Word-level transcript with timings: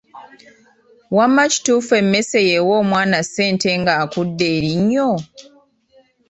Wamma 1.17 1.43
kituufu 1.51 1.91
emmese 2.01 2.37
y'ewa 2.49 2.73
omwana 2.81 3.17
ssente 3.25 3.69
ng'akudde 3.79 4.45
erinnyo? 4.57 5.09